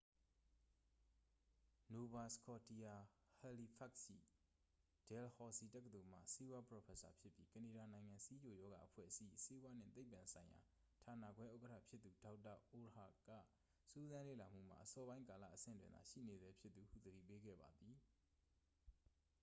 [1.95, 2.93] nova scotia
[3.49, 4.17] halifax ရှိ
[5.11, 10.59] dalhousie တက္ကသိုလ်မှ ဆေးဝါးပရော်ဖက်ဆာဖြစ်ပြီး ကနေဒါနိုင်ငံ ဆီးချိုရောဂါအဖွဲ့အစည်း၏ ဆေးဝါးနှင့်သိပ္ပံဆိုင်ရာ
[11.05, 13.29] ဌာနခွဲဥက္ကဌဖြစ်သူ ဒေါက်တာ အုဒ်အာက
[13.89, 17.95] စူးစမ်းလေ့လာမှုမှာ အစောပိုင်းကာလ အဆင့်တွင်သာ ရှိနေဆဲဖြစ်သူဟု သတိပေးခဲ့ပါသည်